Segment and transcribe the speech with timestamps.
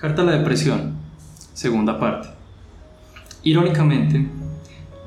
[0.00, 0.94] Carta a la depresión,
[1.52, 2.30] segunda parte.
[3.42, 4.26] Irónicamente,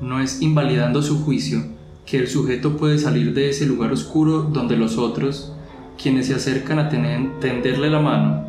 [0.00, 1.64] no es invalidando su juicio
[2.06, 5.52] que el sujeto puede salir de ese lugar oscuro donde los otros,
[6.00, 8.46] quienes se acercan a tenderle la mano,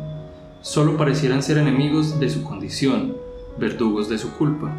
[0.60, 3.16] solo parecieran ser enemigos de su condición,
[3.58, 4.70] verdugos de su culpa.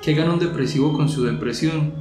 [0.00, 1.92] ¿Qué gana un depresivo con su depresión?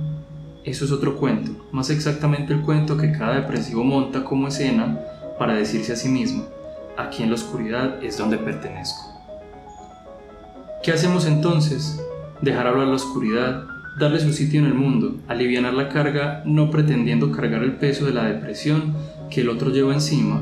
[0.63, 5.01] Eso es otro cuento, más exactamente el cuento que cada depresivo monta como escena
[5.37, 6.45] para decirse a sí mismo,
[7.03, 9.11] aquí en la oscuridad es donde pertenezco.
[10.83, 12.01] ¿Qué hacemos entonces?
[12.41, 13.65] Dejar hablar la oscuridad,
[13.99, 18.13] darle su sitio en el mundo, aliviar la carga no pretendiendo cargar el peso de
[18.13, 18.95] la depresión
[19.29, 20.41] que el otro lleva encima,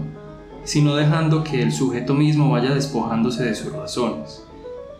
[0.64, 4.44] sino dejando que el sujeto mismo vaya despojándose de sus razones.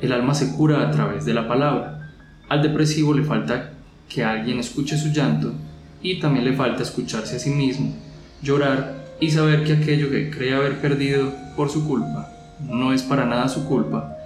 [0.02, 2.12] El alma se cura a través de la palabra.
[2.50, 3.72] Al depresivo le falta
[4.08, 5.54] que alguien escuche su llanto
[6.02, 7.94] y también le falta escucharse a sí mismo,
[8.42, 12.30] llorar y saber que aquello que cree haber perdido por su culpa
[12.68, 14.18] no es para nada su culpa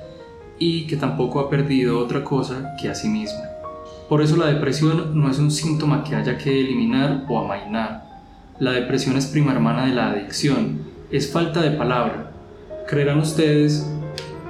[0.59, 3.41] y que tampoco ha perdido otra cosa que a sí mismo.
[4.07, 8.03] Por eso la depresión no es un síntoma que haya que eliminar o amainar.
[8.59, 10.81] La depresión es prima hermana de la adicción,
[11.11, 12.31] es falta de palabra.
[12.87, 13.89] Creerán ustedes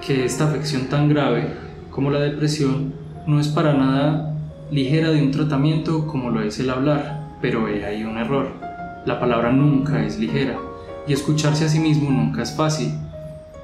[0.05, 1.47] que esta afección tan grave
[1.91, 2.93] como la depresión
[3.25, 4.35] no es para nada
[4.71, 8.62] ligera de un tratamiento como lo es el hablar, pero hay ahí un error.
[9.05, 10.57] La palabra nunca es ligera
[11.07, 12.89] y escucharse a sí mismo nunca es fácil.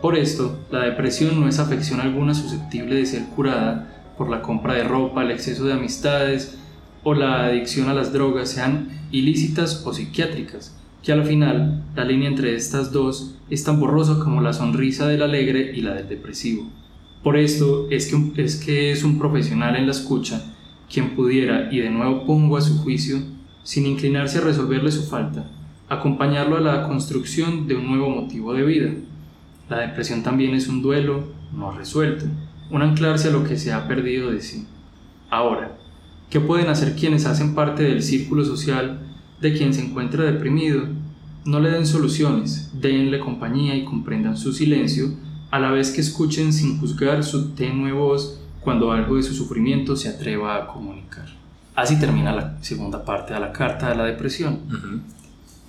[0.02, 4.73] Por esto, la depresión no es afección alguna susceptible de ser curada por la compra
[4.73, 6.58] de ropa, el exceso de amistades
[7.04, 12.28] o la adicción a las drogas, sean ilícitas o psiquiátricas, que al final la línea
[12.28, 16.70] entre estas dos es tan borrosa como la sonrisa del alegre y la del depresivo.
[17.23, 20.56] Por esto es que, es que es un profesional en la escucha
[20.92, 23.20] quien pudiera, y de nuevo pongo a su juicio,
[23.64, 25.50] sin inclinarse a resolverle su falta,
[25.90, 28.90] acompañarlo a la construcción de un nuevo motivo de vida.
[29.70, 32.26] La depresión también es un duelo no resuelto,
[32.70, 34.68] un anclarse a lo que se ha perdido de sí.
[35.30, 35.78] Ahora,
[36.30, 39.00] ¿qué pueden hacer quienes hacen parte del círculo social
[39.42, 40.83] de quien se encuentra deprimido?
[41.45, 45.12] No le den soluciones, denle compañía y comprendan su silencio,
[45.52, 49.95] a la vez que escuchen sin juzgar su tenue voz cuando algo de su sufrimiento
[49.95, 51.39] se atreva a comunicar.
[51.80, 54.60] Así termina la segunda parte de la carta de la depresión.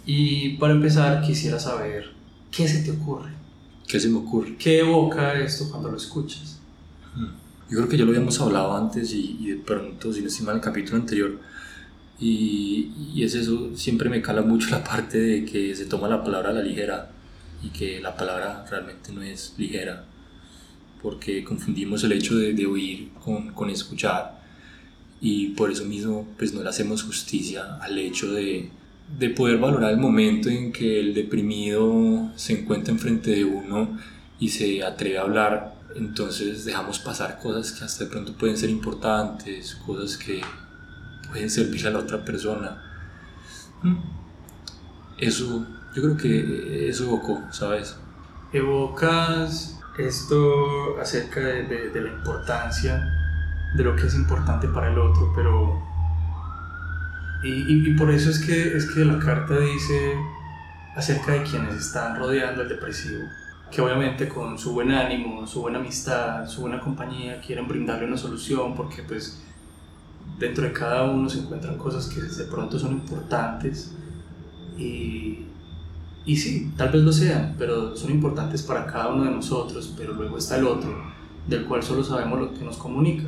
[0.05, 2.11] Y para empezar quisiera saber,
[2.51, 3.31] ¿qué se te ocurre?
[3.87, 4.57] ¿Qué se me ocurre?
[4.59, 6.59] ¿Qué evoca esto cuando lo escuchas?
[7.15, 10.57] Yo creo que ya lo habíamos hablado antes y, de pronto, si no estoy mal,
[10.57, 11.39] el capítulo anterior.
[12.19, 16.25] Y, y, es eso, siempre me cala mucho la parte de que se toma la
[16.25, 17.09] palabra a la ligera
[17.63, 20.07] y que la palabra realmente no es ligera
[21.01, 24.40] porque confundimos el hecho de, de oír con, con, escuchar
[25.21, 28.71] y por eso mismo pues no le hacemos justicia al hecho de,
[29.19, 33.99] de poder valorar el momento en que el deprimido se encuentra enfrente de uno
[34.39, 38.71] y se atreve a hablar, entonces dejamos pasar cosas que hasta de pronto pueden ser
[38.71, 40.41] importantes, cosas que
[41.29, 42.83] pueden servir a la otra persona.
[43.83, 43.97] Mm.
[45.19, 47.97] Eso, yo creo que eso evocó, ¿sabes?
[48.53, 53.20] Evocas esto acerca de, la importancia
[53.75, 55.91] de lo que es importante para el otro, pero...
[57.43, 60.15] Y, por eso es que, es que la carta dice
[60.95, 63.23] acerca de quienes están rodeando al depresivo,
[63.71, 68.19] que obviamente con su buen ánimo, su buena amistad, su buena compañía quieren brindarle una
[68.19, 69.43] solución porque pues
[70.39, 73.95] dentro de cada uno se encuentran cosas que de pronto son importantes
[74.77, 75.47] y,
[76.27, 80.13] y sí, tal vez lo sean, pero son importantes para cada uno de nosotros, pero
[80.13, 80.95] luego está el otro,
[81.47, 83.25] del cual solo sabemos lo que nos comunica.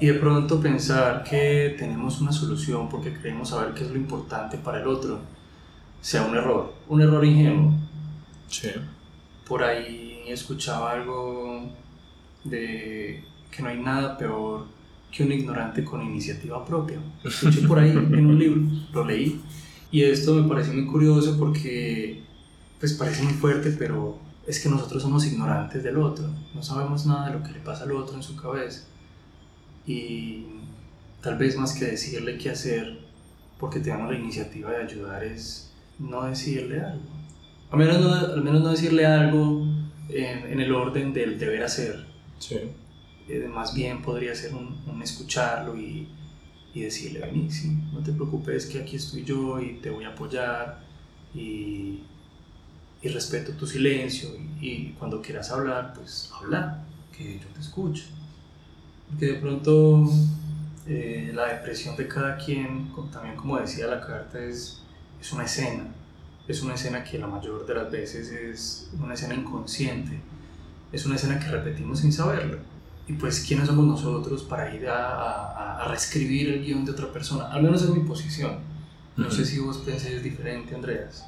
[0.00, 4.58] Y de pronto pensar que tenemos una solución porque creemos saber qué es lo importante
[4.58, 5.20] para el otro,
[6.00, 7.72] sea un error, un error ingenuo.
[8.48, 8.68] Sí.
[9.46, 11.70] Por ahí escuchaba algo
[12.44, 14.66] de que no hay nada peor
[15.10, 16.98] que un ignorante con iniciativa propia.
[17.22, 18.62] Lo escuché por ahí en un libro,
[18.92, 19.40] lo leí
[19.92, 22.22] y esto me parece muy curioso porque
[22.80, 27.28] pues parece muy fuerte, pero es que nosotros somos ignorantes del otro, no sabemos nada
[27.28, 28.84] de lo que le pasa al otro en su cabeza.
[29.86, 30.46] Y
[31.20, 32.98] tal vez más que decirle qué hacer,
[33.58, 37.02] porque tenemos la iniciativa de ayudar, es no decirle algo.
[37.70, 39.66] Al menos no, al menos no decirle algo
[40.08, 42.06] en, en el orden del deber hacer.
[42.38, 42.58] Sí.
[43.28, 46.08] Eh, más bien podría ser un, un escucharlo y
[46.74, 50.08] y decirle, vení, sí, no te preocupes que aquí estoy yo y te voy a
[50.08, 50.82] apoyar
[51.34, 52.00] y,
[53.02, 54.30] y respeto tu silencio
[54.60, 56.84] y, cuando quieras hablar, pues habla,
[57.16, 58.04] que yo te escucho.
[59.12, 60.10] Porque de pronto
[60.86, 64.82] eh, la depresión de cada quien, también como decía la carta, es,
[65.20, 65.86] es una escena.
[66.48, 70.20] Es una escena que la mayor de las veces es una escena inconsciente
[70.92, 72.58] es una escena que repetimos sin saberlo.
[73.08, 77.50] Y pues, ¿quiénes somos nosotros para ir a, a, reescribir el guion de otra persona?
[77.50, 78.58] Al menos es mi posición.
[79.16, 81.24] No sé si vos pensáis diferente, Andreas.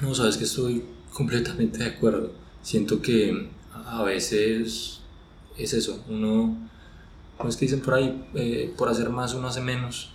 [0.00, 2.32] No, sabes que estoy completamente de acuerdo.
[2.62, 5.00] Siento que a veces
[5.58, 6.56] es eso, uno,
[7.36, 8.24] ¿cómo es que dicen por ahí?
[8.34, 10.10] Eh, por hacer más uno hace menos.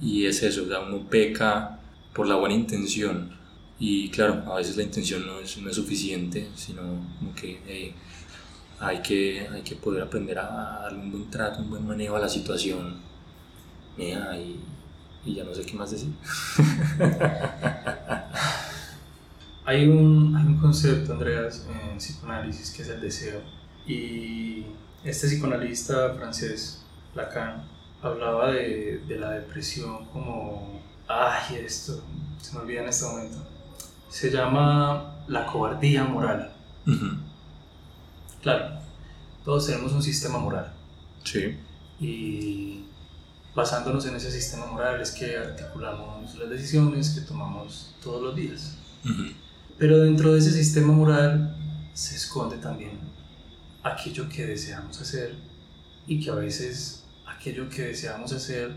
[0.00, 1.80] Y es eso, o sea, uno peca
[2.14, 3.36] por la buena intención.
[3.78, 6.82] Y claro, a veces la intención no es, no es suficiente, sino
[7.18, 7.94] como que
[8.80, 12.20] hay que hay que poder aprender a darle un buen trato, un buen manejo a
[12.20, 12.96] la situación.
[13.96, 14.04] y,
[15.24, 16.10] y ya no sé qué más decir.
[19.64, 23.42] hay, un, hay un concepto, Andreas, en psicoanálisis que es el deseo.
[23.86, 24.64] Y
[25.04, 26.82] este psicoanalista francés,
[27.14, 27.64] Lacan,
[28.02, 30.80] hablaba de, de la depresión como...
[31.08, 32.02] Ay, esto
[32.40, 33.38] se me olvida en este momento.
[34.08, 36.52] Se llama la cobardía moral.
[38.42, 38.80] Claro,
[39.44, 40.72] todos tenemos un sistema moral.
[41.24, 41.56] Sí.
[42.00, 42.84] Y
[43.54, 48.76] basándonos en ese sistema moral es que articulamos las decisiones que tomamos todos los días.
[49.78, 51.56] Pero dentro de ese sistema moral
[51.94, 52.98] se esconde también
[53.92, 55.34] aquello que deseamos hacer
[56.06, 58.72] y que a veces aquello que deseamos hacer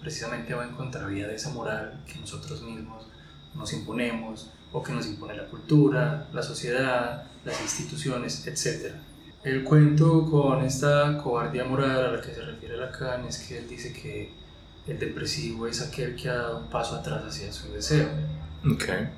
[0.00, 3.06] precisamente va en contravía de esa moral que nosotros mismos
[3.54, 8.94] nos imponemos o que nos impone la cultura, la sociedad, las instituciones, etc.
[9.42, 13.68] El cuento con esta cobardía moral a la que se refiere Lacan es que él
[13.68, 14.32] dice que
[14.86, 18.08] el depresivo es aquel que ha dado un paso atrás hacia su deseo.
[18.74, 19.08] Okay.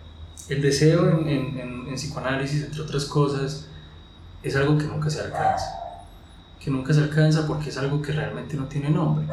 [0.49, 3.69] El deseo en, en, en psicoanálisis, entre otras cosas,
[4.43, 5.67] es algo que nunca se alcanza.
[6.61, 9.26] Que nunca se alcanza porque es algo que realmente no tiene nombre.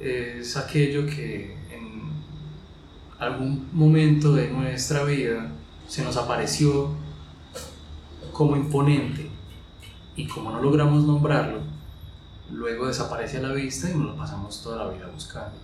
[0.00, 2.12] Es aquello que en
[3.18, 5.48] algún momento de nuestra vida
[5.88, 6.90] se nos apareció
[8.32, 9.30] como imponente
[10.16, 11.60] y como no logramos nombrarlo,
[12.50, 15.56] luego desaparece a la vista y nos lo pasamos toda la vida buscando.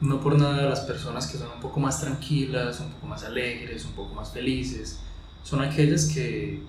[0.00, 3.84] No por nada las personas que son un poco más tranquilas, un poco más alegres,
[3.84, 5.00] un poco más felices,
[5.42, 6.62] son aquellas que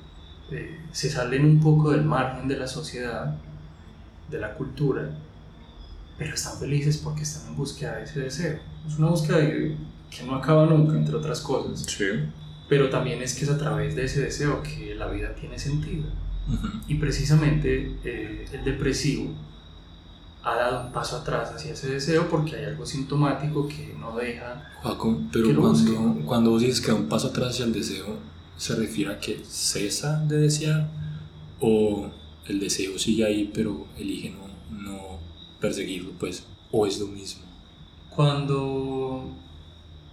[0.52, 3.36] eh, se salen un poco del margen de la sociedad,
[4.30, 5.10] de la cultura,
[6.18, 8.60] pero están felices porque están en búsqueda de ese deseo.
[8.88, 11.86] Es una búsqueda que no acaba nunca, entre otras cosas.
[11.88, 12.06] Sí.
[12.68, 16.06] Pero también es que es a través de ese deseo que la vida tiene sentido.
[16.88, 19.36] Y precisamente eh, el depresivo
[20.44, 24.72] ha dado un paso atrás hacia ese deseo porque hay algo sintomático que no deja.
[24.82, 28.18] Joaco, pero cuando, cuando vos dices que da un paso atrás hacia el deseo,
[28.60, 30.90] se refiere a que cesa de desear
[31.62, 32.12] o
[32.46, 35.20] el deseo sigue ahí pero elige no, no
[35.62, 37.44] perseguirlo, pues, o es lo mismo.
[38.10, 39.34] Cuando,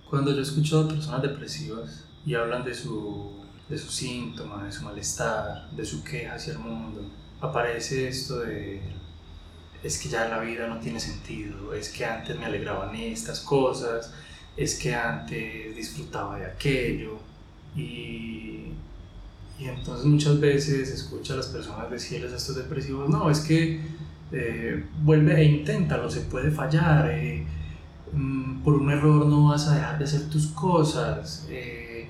[0.08, 3.32] cuando yo escucho a personas depresivas y hablan de su,
[3.68, 7.02] de sus síntomas, de su malestar, de su queja hacia el mundo,
[7.40, 8.80] aparece esto de
[9.82, 14.12] es que ya la vida no tiene sentido, es que antes me alegraban estas cosas,
[14.56, 17.18] es que antes disfrutaba de aquello,
[17.76, 18.72] y,
[19.58, 23.80] y entonces muchas veces escucha a las personas decirles a estos depresivos, no, es que
[24.32, 27.44] eh, vuelve e inténtalo, se puede fallar, eh,
[28.12, 32.08] mm, por un error no vas a dejar de hacer tus cosas, eh,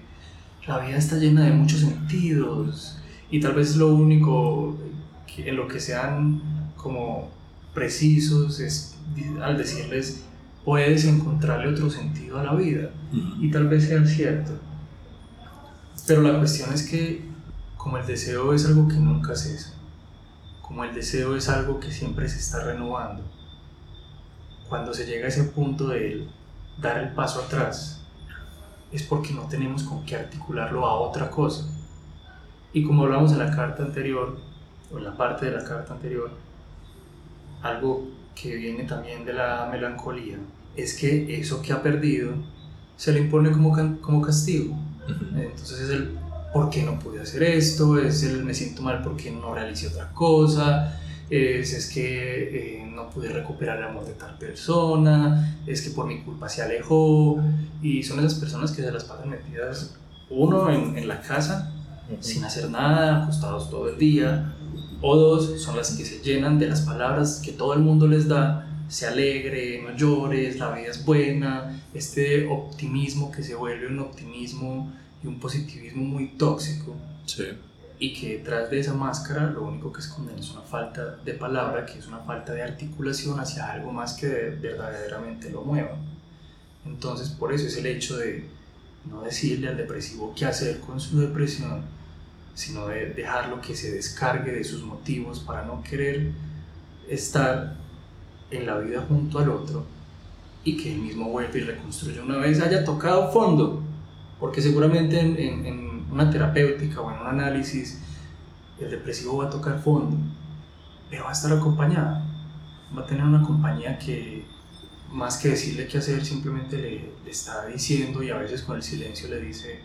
[0.66, 2.98] la vida está llena de muchos sentidos
[3.30, 4.76] y tal vez lo único
[5.26, 7.30] que, en lo que sean como
[7.74, 8.96] precisos es
[9.42, 10.24] al decirles
[10.64, 12.90] puedes encontrarle otro sentido a la vida
[13.40, 14.52] y tal vez sea cierto
[16.06, 17.24] pero la cuestión es que
[17.76, 19.74] como el deseo es algo que nunca cesa,
[20.62, 23.22] como el deseo es algo que siempre se está renovando,
[24.68, 26.28] cuando se llega a ese punto de
[26.80, 28.04] dar el paso atrás,
[28.92, 31.66] es porque no tenemos con qué articularlo a otra cosa.
[32.72, 34.38] Y como hablamos en la carta anterior,
[34.92, 36.30] o en la parte de la carta anterior,
[37.62, 40.38] algo que viene también de la melancolía,
[40.76, 42.34] es que eso que ha perdido
[42.96, 44.76] se le impone como, como castigo.
[45.36, 46.18] Entonces es el
[46.52, 50.10] por qué no pude hacer esto, es el me siento mal porque no realicé otra
[50.12, 50.98] cosa,
[51.28, 56.06] es, es que eh, no pude recuperar el amor de tal persona, es que por
[56.06, 57.42] mi culpa se alejó.
[57.82, 59.94] Y son esas personas que se las pasan metidas
[60.30, 61.72] uno en, en la casa
[62.20, 64.54] sin hacer nada, acostados todo el día,
[65.02, 68.28] o dos son las que se llenan de las palabras que todo el mundo les
[68.28, 73.98] da se alegre, no llores, la vida es buena, este optimismo que se vuelve un
[73.98, 76.94] optimismo y un positivismo muy tóxico.
[77.98, 81.86] Y que detrás de esa máscara lo único que esconden es una falta de palabra,
[81.86, 85.96] que es una falta de articulación hacia algo más que verdaderamente lo mueva.
[86.84, 88.44] Entonces por eso es el hecho de
[89.10, 91.82] no decirle al depresivo qué hacer con su depresión,
[92.54, 96.32] sino de dejarlo que se descargue de sus motivos para no querer
[97.08, 97.76] estar
[98.50, 99.84] en la vida junto al otro
[100.64, 103.82] y que él mismo vuelva y reconstruya una vez haya tocado fondo,
[104.40, 108.00] porque seguramente en, en una terapéutica o en un análisis
[108.80, 110.16] el depresivo va a tocar fondo,
[111.08, 112.22] pero va a estar acompañado,
[112.96, 114.44] va a tener una compañía que
[115.10, 118.82] más que decirle qué hacer, simplemente le, le, está diciendo y a veces con el
[118.82, 119.80] silencio le dice,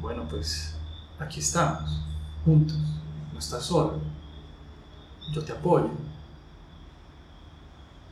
[0.00, 0.76] bueno, pues
[1.18, 2.02] aquí estamos,
[2.44, 2.78] juntos,
[3.32, 4.00] no estás solo,
[5.32, 5.90] yo te apoyo,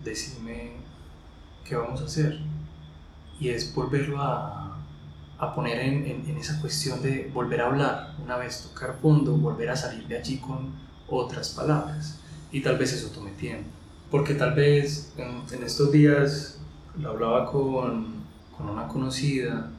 [0.05, 0.73] decime
[1.65, 2.39] qué vamos a hacer.
[3.41, 4.77] Y es volverlo a,
[5.39, 9.71] a poner en, en, esa cuestión de volver a hablar, una vez tocar fondo, volver
[9.71, 10.73] a salir de allí con
[11.09, 12.21] otras palabras.
[12.53, 13.69] Y tal vez eso tome tiempo.
[14.11, 16.59] Porque tal vez en, estos días
[17.01, 18.23] lo hablaba con,
[18.57, 19.71] con una conocida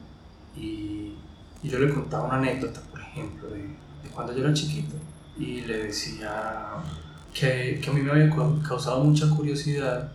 [0.56, 1.14] y,
[1.62, 4.96] yo le contaba una anécdota, por ejemplo, de cuando yo era chiquito.
[5.38, 6.72] Y le decía
[7.34, 8.30] que, que a mí me había
[8.66, 10.12] causado mucha curiosidad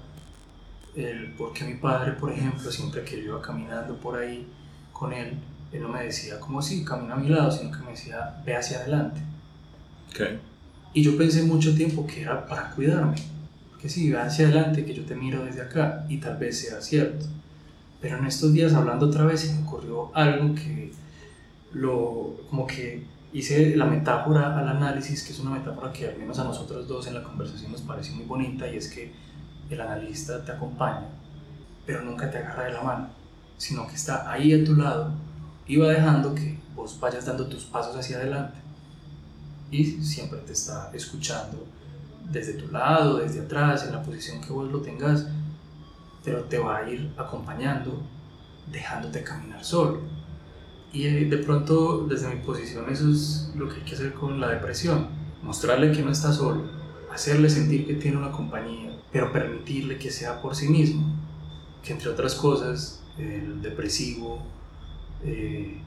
[0.96, 4.48] el por qué mi padre, por ejemplo, siempre que yo iba caminando por ahí
[4.92, 5.38] con él,
[5.72, 8.56] él no me decía como si camina a mi lado, sino que me decía ve
[8.56, 9.22] hacia adelante.
[10.10, 10.40] Okay.
[10.94, 13.16] Y yo pensé mucho tiempo que era para cuidarme,
[13.80, 16.82] que sí, ve hacia adelante, que yo te miro desde acá, y tal vez sea
[16.82, 17.28] cierto.
[18.02, 20.92] Pero en estos días, hablando otra vez, se me ocurrió algo que
[21.74, 26.40] lo, como que hice la metáfora al análisis, que es una metáfora que al menos
[26.40, 29.14] a nosotros dos en la conversación nos pareció muy bonita, y es que
[29.70, 31.08] el analista te acompaña,
[31.86, 33.10] pero nunca te agarra de la mano,
[33.58, 35.12] sino que está ahí a tu lado
[35.68, 38.58] y va dejando que vos vayas dando tus pasos hacia adelante.
[39.70, 41.68] Y siempre te está escuchando
[42.28, 45.28] desde tu lado, desde atrás, en la posición que vos lo tengas,
[46.24, 48.02] pero te va a ir acompañando,
[48.72, 50.02] dejándote caminar solo.
[50.92, 54.50] Y de pronto, desde mi posición, eso es lo que hay que hacer con la
[54.50, 55.08] depresión.
[55.44, 56.64] Mostrarle que no está solo,
[57.14, 61.16] hacerle sentir que tiene una compañía, pero permitirle que sea por sí mismo.
[61.84, 64.44] Que entre otras cosas, el depresivo
[65.24, 65.80] eh,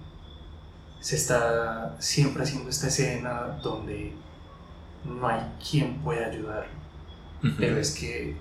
[1.00, 4.12] se está siempre haciendo esta escena donde
[5.04, 6.68] no hay quien pueda ayudar.
[7.42, 7.54] Uh -huh.
[7.58, 8.36] Pero es que,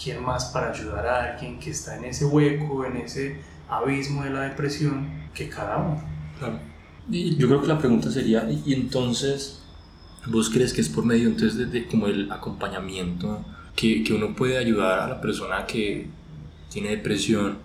[0.00, 3.40] ¿quién más para ayudar a alguien que está en ese hueco, en ese
[3.78, 6.02] abismo de la depresión, que cada uno?
[6.38, 6.58] Claro.
[7.10, 9.62] Y yo creo que la pregunta sería, ¿y entonces
[10.26, 14.36] vos crees que es por medio entonces de, de como el acompañamiento que, que, uno
[14.36, 16.06] puede ayudar a la persona que
[16.70, 17.58] tiene depresión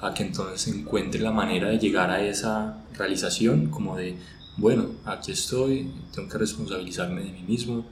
[0.00, 4.16] a que entonces encuentre la manera de llegar a esa realización como de
[4.58, 7.84] bueno, aquí estoy, tengo que responsabilizarme de mí mismo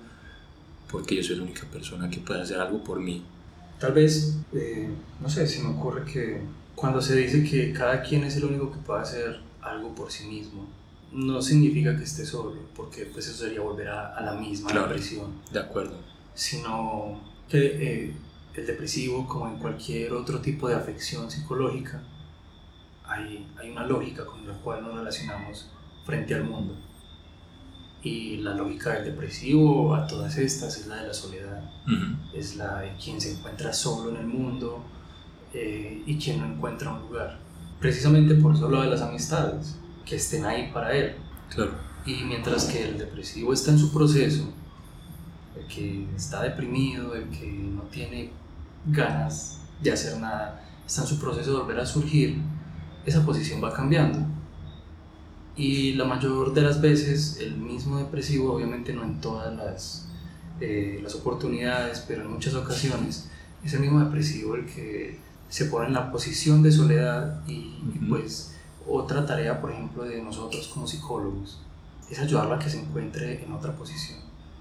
[0.90, 3.22] porque yo soy la única persona que puede hacer algo por mí.
[3.78, 4.88] Tal vez, eh,
[5.20, 6.40] no sé, se me ocurre que
[6.74, 10.26] cuando se dice que cada quien es el único que puede hacer algo por sí
[10.26, 10.66] mismo,
[11.12, 14.88] no significa que esté solo, porque pues eso sería volver a, a la misma claro,
[14.88, 15.32] depresión.
[15.52, 15.96] De acuerdo.
[16.34, 17.58] Sino que
[18.06, 18.16] eh,
[18.54, 22.02] el depresivo, como en cualquier otro tipo de afección psicológica,
[23.06, 25.70] hay, hay una lógica con la cual nos relacionamos
[26.04, 26.74] frente al mundo.
[28.02, 32.16] Y la lógica del depresivo a todas estas es la de la soledad, Uh -huh.
[32.34, 34.82] es la de quien se encuentra solo en el mundo
[35.54, 37.38] eh, y quien no encuentra un lugar.
[37.80, 41.14] Precisamente por eso lo de las amistades, que estén ahí para él.
[41.54, 41.72] Claro.
[42.04, 44.52] Y mientras que el depresivo está en su proceso,
[45.56, 48.30] el que está deprimido, el que no tiene
[48.86, 52.38] ganas de hacer nada, está en su proceso de volver a surgir,
[53.06, 54.18] esa posición va cambiando.
[55.56, 60.08] Y la mayor de las veces el mismo depresivo, obviamente no en todas las,
[60.60, 63.30] eh, las oportunidades, pero en muchas ocasiones,
[63.64, 65.18] es el mismo depresivo el que
[65.54, 68.08] se pone en la posición de soledad y, uh -huh.
[68.08, 68.56] pues
[68.88, 71.60] otra tarea, por ejemplo, de nosotros como psicólogos
[72.10, 74.18] es ayudarlo a que se encuentre en otra posición,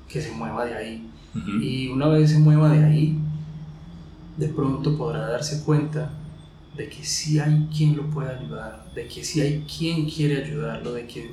[0.07, 1.11] que se mueva de ahí.
[1.33, 1.63] Uh -huh.
[1.63, 3.17] Y una vez se mueva de ahí,
[4.37, 6.11] de pronto podrá darse cuenta
[6.77, 10.93] de que sí hay quien lo puede ayudar, de que sí hay quien quiere ayudarlo,
[10.93, 11.31] de que,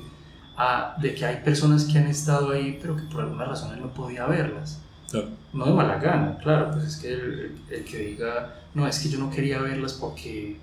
[0.57, 3.81] ah, de que hay personas que han estado ahí, pero que por alguna razón él
[3.81, 4.79] no podía verlas.
[5.11, 5.29] Claro.
[5.53, 9.09] No de mala gana, claro, pues es que el, el, que diga, no, es que
[9.09, 10.57] yo no quería verlas porque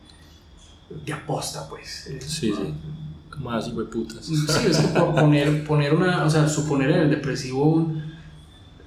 [1.05, 2.11] de aposta, pues.
[2.21, 2.75] Sí, sí.
[3.31, 4.25] Como así, putas.
[4.25, 4.35] Sí,
[4.67, 8.09] es que poner, poner una, o sea, suponer en el depresivo un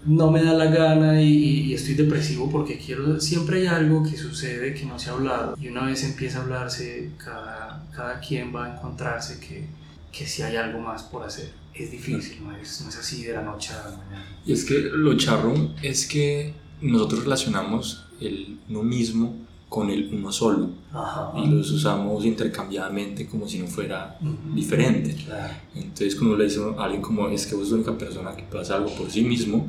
[0.05, 4.17] no me da la gana y, y, estoy depresivo porque quiero, siempre hay algo que
[4.17, 8.53] sucede que no se ha hablado y una vez empieza a hablarse, cada, cada quien
[8.55, 9.67] va a encontrarse que,
[10.11, 11.51] que si hay algo más por hacer.
[11.73, 14.25] Es difícil, no es, no es así de la noche a la mañana.
[14.45, 19.35] Y es que lo charro es que nosotros relacionamos el uno mismo
[19.69, 21.31] con el uno solo Ajá.
[21.41, 24.53] y los usamos intercambiadamente como si no fuera Ujú.
[24.53, 25.15] diferente.
[25.15, 25.53] Claro.
[25.75, 28.43] Entonces cuando le dice a alguien como es que vos sos la única persona que
[28.43, 29.65] puede hacer algo por sí mismo,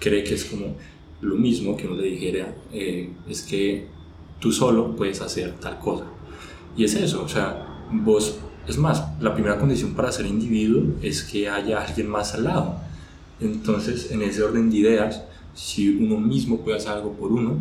[0.00, 0.74] cree que es como
[1.20, 3.86] lo mismo que uno le dijera, eh, es que
[4.40, 6.04] tú solo puedes hacer tal cosa.
[6.76, 11.22] Y es eso, o sea, vos, es más, la primera condición para ser individuo es
[11.22, 12.80] que haya alguien más al lado.
[13.40, 15.22] Entonces, en ese orden de ideas,
[15.54, 17.58] si uno mismo puede hacer algo por uno,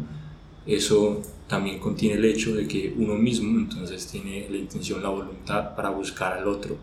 [0.65, 5.75] eso también contiene el hecho de que uno mismo entonces tiene la intención, la voluntad
[5.75, 6.75] para buscar al otro.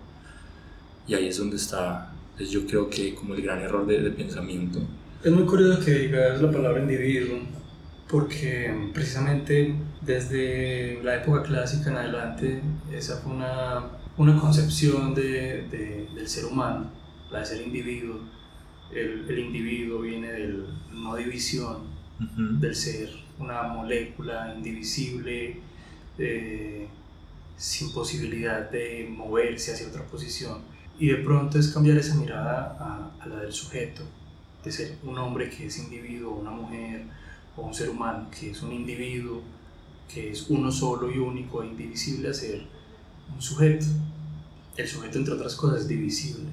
[1.09, 4.11] Y ahí es donde está, pues yo creo que como el gran error de, de
[4.11, 4.79] pensamiento.
[5.25, 7.39] Es muy curioso que digas la palabra individuo,
[8.09, 12.63] porque precisamente desde la época clásica en adelante,
[12.93, 16.91] esa fue una, una concepción de, de- del ser humano,
[17.31, 18.21] la de ser individuo.
[18.93, 21.79] El, el individuo viene del no división,
[22.61, 25.57] del ser, una molécula indivisible,
[26.19, 26.89] eh,
[27.57, 30.59] sin posibilidad de moverse hacia otra posición.
[30.99, 34.03] Y de pronto es cambiar esa mirada a, a la del sujeto,
[34.63, 37.05] de ser un hombre que es individuo, una mujer
[37.57, 39.43] o un ser humano que es un individuo,
[40.13, 42.67] que es uno solo y único e indivisible a ser
[43.35, 43.87] un sujeto.
[44.77, 46.45] El sujeto, entre otras cosas, es divisible.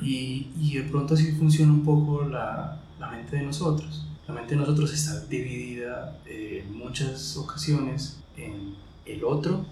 [0.00, 4.06] Y, y de pronto así funciona un poco la, la mente de nosotros.
[4.28, 8.74] La mente de nosotros está dividida eh, en muchas ocasiones en
[9.04, 9.64] el otro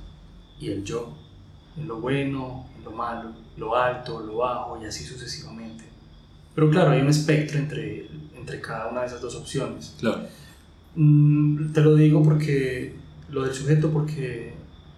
[0.60, 1.12] y el yo,
[1.76, 5.84] en lo bueno, en lo malo, lo alto, lo bajo y así sucesivamente.
[6.54, 9.94] Pero claro, hay un espectro entre, entre cada una de esas dos opciones.
[9.98, 10.22] Claro.
[10.94, 12.94] Mm, te lo digo porque
[13.30, 14.54] lo del sujeto, porque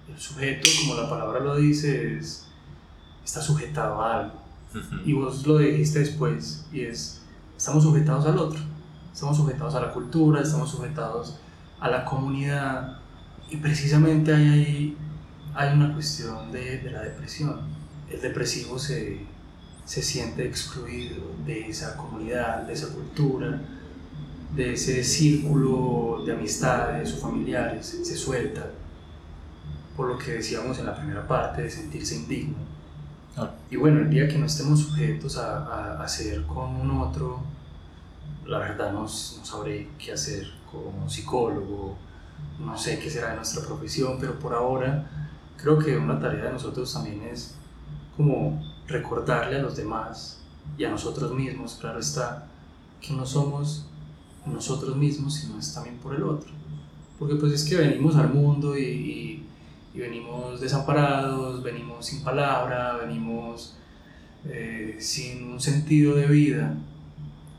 [0.08, 2.46] el sujeto, como la palabra lo dice, es,
[3.25, 4.42] está sujetado a algo.
[5.04, 7.22] Y vos lo dijiste después, y es,
[7.56, 8.60] estamos sujetados al otro,
[9.12, 11.36] estamos sujetados a la cultura, estamos sujetados
[11.80, 12.98] a la comunidad,
[13.50, 14.96] y precisamente hay, ahí
[15.54, 17.60] hay una cuestión de, de la depresión.
[18.10, 19.20] El depresivo se,
[19.84, 23.60] se siente excluido de esa comunidad, de esa cultura,
[24.54, 28.71] de ese círculo de amistades o familiares, se suelta,
[29.97, 32.56] por lo que decíamos en la primera parte, de sentirse indigno.
[33.37, 37.41] Ah, Y bueno, el día que no estemos sujetos a, a, ser con un otro,
[38.47, 41.97] la verdad no, no sabré qué hacer como psicólogo,
[42.61, 45.11] no sé qué será de nuestra profesión, pero por ahora
[45.56, 47.54] creo que una tarea de nosotros también es
[48.17, 50.39] como recordarle a los demás
[50.78, 52.47] y a nosotros mismos, claro está,
[53.00, 53.87] que no somos
[54.47, 56.50] nosotros mismos, sino es también por el otro.
[57.19, 59.46] Porque pues es que venimos al mundo y, y-
[59.97, 63.76] y venimos desamparados, venimos sin palabra, venimos
[64.45, 66.75] eh, sin un sentido de vida.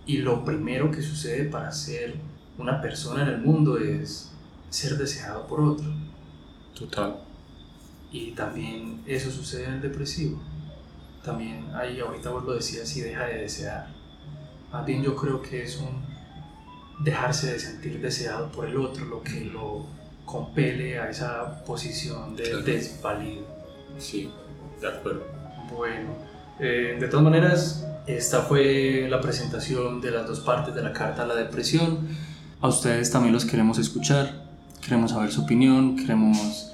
[0.05, 2.15] Y lo primero que sucede para ser
[2.59, 4.31] una persona en el mundo es
[4.69, 5.87] ser deseado por otro.
[6.77, 7.17] total.
[8.11, 10.39] Y también eso sucede en el depresivo.
[11.25, 13.87] También ahí, ahorita vos lo decías, y deja de desear.
[14.71, 16.05] Más bien yo creo que es un
[17.03, 19.96] dejarse de sentir deseado por el otro lo que lo
[20.27, 22.61] compele a esa posición de Claro.
[22.63, 23.45] desvalido.
[23.97, 24.29] Sí,
[24.81, 25.23] de acuerdo.
[25.75, 26.09] Bueno,
[26.59, 31.23] eh, de todas maneras, esta fue la presentación de las dos partes de la carta
[31.23, 32.09] a la depresión.
[32.59, 34.43] A ustedes también los queremos escuchar,
[34.83, 36.73] queremos saber su opinión, queremos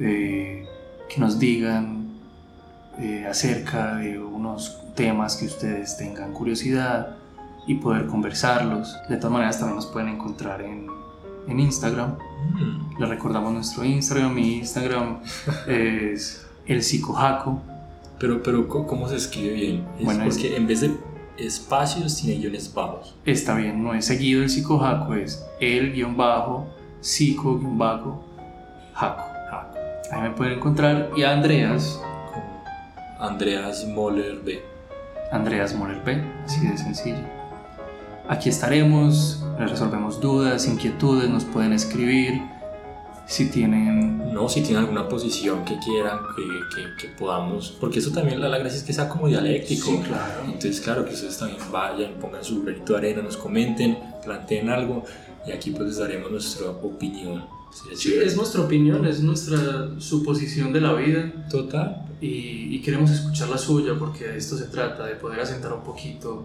[0.00, 0.66] eh,
[1.08, 2.08] que nos digan
[2.98, 7.16] eh, acerca de unos temas que ustedes tengan curiosidad
[7.68, 8.96] y poder conversarlos.
[9.08, 10.88] De todas maneras, también nos pueden encontrar en,
[11.48, 12.14] en Instagram.
[12.54, 14.34] Mm, Les recordamos nuestro Instagram.
[14.34, 15.18] Mi Instagram
[15.66, 17.60] es el psicojaco.
[18.18, 19.84] Pero, pero, ¿cómo se escribe bien?
[19.98, 20.90] Es Bueno, es- porque en vez de
[21.36, 23.14] espacios tiene guiones bajos.
[23.24, 26.66] Está bien, no es seguido el psicojaco, es el guion bajo,
[27.00, 28.24] psico guion bajo,
[28.92, 29.22] jaco.
[29.52, 29.70] Ah,
[30.10, 31.10] Ahí me pueden encontrar.
[31.16, 32.00] Y a Andreas,
[33.20, 34.60] Andreas Moller B.
[35.30, 37.18] Andreas Moller P, así de sencillo.
[38.28, 42.42] Aquí estaremos, les resolvemos dudas, inquietudes, nos pueden escribir.
[43.26, 46.42] Si tienen No, si tienen alguna posición que quieran que,
[46.74, 49.90] que, que podamos, porque eso también la, la gracia es que sea como dialéctico.
[49.90, 50.42] Sí, claro.
[50.46, 55.04] Entonces, claro, que ustedes también vayan, pongan su granito de arena, nos comenten, planteen algo
[55.46, 57.44] y aquí pues les daremos nuestra opinión.
[57.70, 58.26] Sí, chévere.
[58.26, 61.30] es nuestra opinión, es nuestra suposición de la vida.
[61.50, 62.06] Total.
[62.20, 65.82] y, y queremos escuchar la suya porque de esto se trata, de poder asentar un
[65.82, 66.44] poquito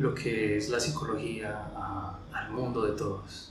[0.00, 3.49] lo que es la psicología a- al mundo de todos.